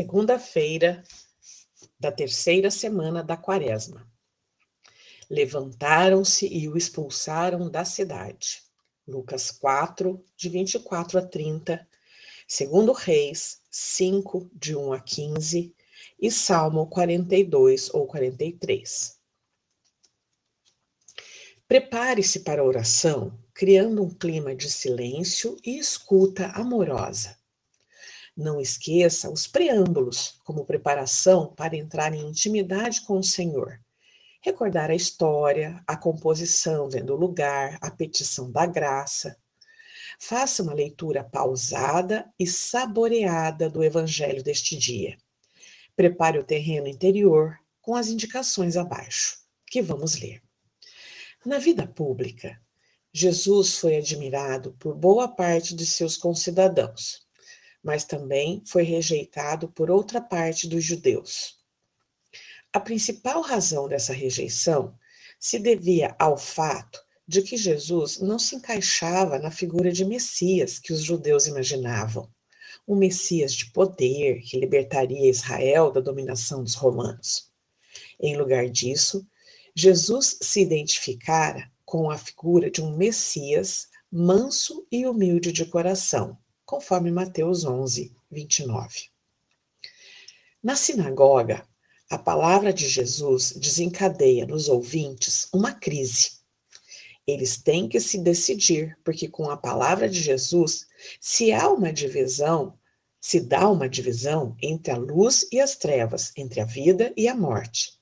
[0.00, 1.04] Segunda-feira
[1.98, 4.10] da terceira semana da quaresma.
[5.28, 8.62] Levantaram-se e o expulsaram da cidade.
[9.06, 11.86] Lucas 4, de 24 a 30,
[12.48, 15.76] segundo Reis 5, de 1 a 15
[16.18, 19.18] e Salmo 42 ou 43.
[21.68, 27.38] Prepare-se para a oração, criando um clima de silêncio e escuta amorosa.
[28.40, 33.78] Não esqueça os preâmbulos como preparação para entrar em intimidade com o Senhor.
[34.40, 39.36] Recordar a história, a composição, vendo o lugar, a petição da graça.
[40.18, 45.18] Faça uma leitura pausada e saboreada do Evangelho deste dia.
[45.94, 49.36] Prepare o terreno interior com as indicações abaixo,
[49.66, 50.42] que vamos ler.
[51.44, 52.58] Na vida pública,
[53.12, 57.28] Jesus foi admirado por boa parte de seus concidadãos,
[57.82, 61.58] mas também foi rejeitado por outra parte dos judeus.
[62.72, 64.94] A principal razão dessa rejeição
[65.38, 70.92] se devia ao fato de que Jesus não se encaixava na figura de Messias que
[70.92, 72.28] os judeus imaginavam,
[72.86, 77.50] um Messias de poder que libertaria Israel da dominação dos romanos.
[78.20, 79.26] Em lugar disso,
[79.74, 86.36] Jesus se identificara com a figura de um Messias manso e humilde de coração,
[86.70, 89.10] conforme Mateus 11, 29.
[90.62, 91.66] Na sinagoga,
[92.08, 96.30] a palavra de Jesus desencadeia nos ouvintes uma crise.
[97.26, 100.86] Eles têm que se decidir, porque com a palavra de Jesus,
[101.20, 102.78] se há uma divisão,
[103.20, 107.34] se dá uma divisão entre a luz e as trevas, entre a vida e a
[107.34, 107.98] morte.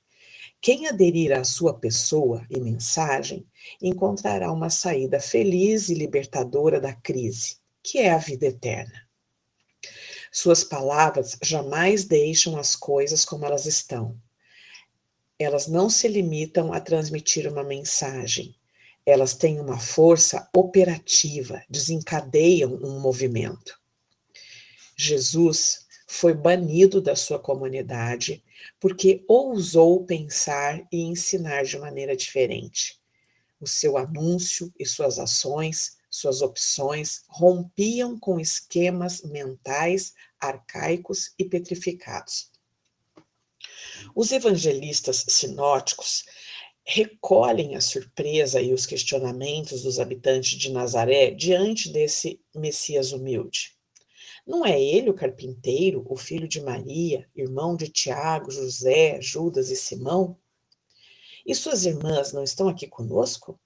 [0.61, 3.47] Quem aderir à sua pessoa e mensagem
[3.81, 7.57] encontrará uma saída feliz e libertadora da crise,
[7.91, 9.09] que é a vida eterna.
[10.31, 14.15] Suas palavras jamais deixam as coisas como elas estão.
[15.39, 18.55] Elas não se limitam a transmitir uma mensagem.
[19.07, 23.81] Elas têm uma força operativa, desencadeiam um movimento.
[24.95, 28.45] Jesus foi banido da sua comunidade
[28.79, 33.01] porque ousou pensar e ensinar de maneira diferente.
[33.59, 42.51] O seu anúncio e suas ações, suas opções rompiam com esquemas mentais arcaicos e petrificados.
[44.15, 46.25] Os evangelistas sinóticos
[46.85, 53.77] recolhem a surpresa e os questionamentos dos habitantes de Nazaré diante desse Messias humilde.
[54.47, 59.77] Não é ele o carpinteiro, o filho de Maria, irmão de Tiago, José, Judas e
[59.77, 60.39] Simão?
[61.45, 63.61] E suas irmãs não estão aqui conosco?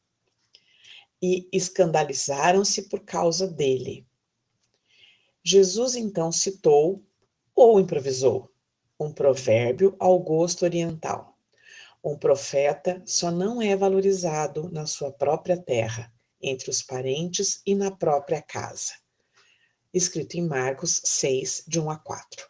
[1.22, 4.04] E escandalizaram-se por causa dele.
[5.44, 7.02] Jesus então citou,
[7.54, 8.50] ou improvisou,
[8.98, 11.38] um provérbio ao gosto oriental.
[12.02, 17.90] Um profeta só não é valorizado na sua própria terra, entre os parentes e na
[17.90, 19.02] própria casa
[19.92, 22.48] escrito em Marcos 6, de 1 a 4.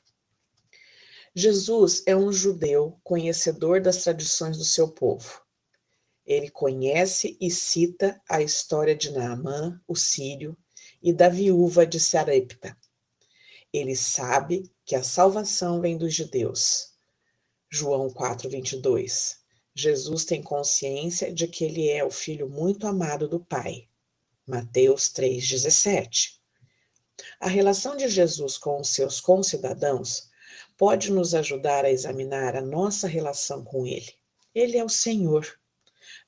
[1.35, 5.43] Jesus é um judeu conhecedor das tradições do seu povo.
[6.27, 10.57] Ele conhece e cita a história de Naamã, o sírio,
[11.03, 12.77] e da viúva de Sarepta.
[13.73, 16.93] Ele sabe que a salvação vem dos judeus.
[17.71, 19.39] João 4:22.
[19.75, 23.89] Jesus tem consciência de que ele é o filho muito amado do Pai.
[24.47, 26.41] Mateus 3:17.
[27.41, 30.31] A relação de Jesus com os seus concidadãos
[30.77, 34.13] pode nos ajudar a examinar a nossa relação com Ele.
[34.55, 35.47] Ele é o Senhor.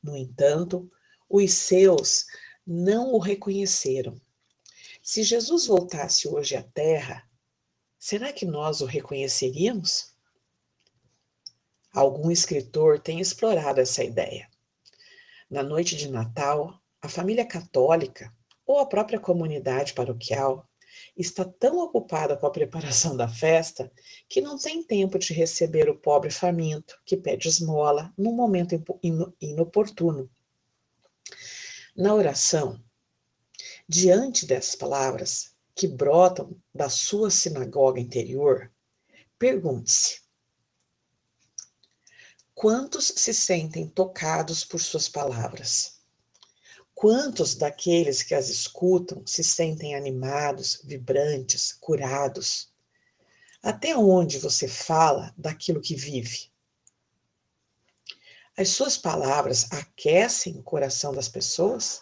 [0.05, 0.93] No entanto,
[1.27, 2.27] os seus
[2.67, 4.21] não o reconheceram.
[5.03, 7.27] Se Jesus voltasse hoje à Terra,
[7.99, 10.15] será que nós o reconheceríamos?
[11.91, 14.47] Algum escritor tem explorado essa ideia.
[15.49, 18.31] Na noite de Natal, a família católica
[18.67, 20.69] ou a própria comunidade paroquial
[21.17, 23.91] está tão ocupada com a preparação da festa
[24.29, 28.81] que não tem tempo de receber o pobre faminto que pede esmola num momento
[29.41, 30.31] inoportuno.
[31.97, 32.83] Na oração,
[33.89, 38.73] diante dessas palavras que brotam da sua sinagoga interior,
[39.39, 40.21] pergunte-se:
[42.55, 46.01] quantos se sentem tocados por suas palavras?
[47.05, 52.73] Quantos daqueles que as escutam se sentem animados, vibrantes, curados?
[53.63, 56.51] Até onde você fala daquilo que vive?
[58.57, 62.01] As suas palavras aquecem o coração das pessoas?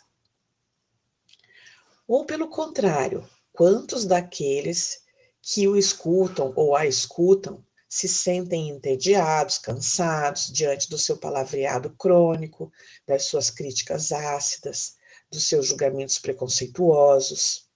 [2.06, 5.02] Ou, pelo contrário, quantos daqueles
[5.40, 12.72] que o escutam ou a escutam se sentem entediados, cansados diante do seu palavreado crônico,
[13.06, 14.96] das suas críticas ácidas,
[15.30, 17.68] dos seus julgamentos preconceituosos.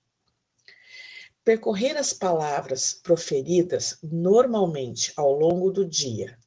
[1.45, 6.39] Percorrer as palavras proferidas normalmente ao longo do dia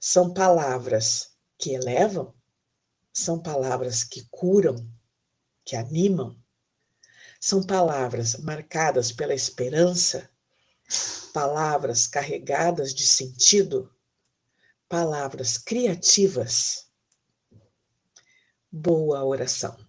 [0.00, 2.34] são palavras que elevam,
[3.12, 4.74] são palavras que curam,
[5.64, 6.36] que animam,
[7.40, 10.28] são palavras marcadas pela esperança,
[11.32, 13.94] palavras carregadas de sentido,
[14.88, 16.90] palavras criativas.
[18.70, 19.87] Boa oração.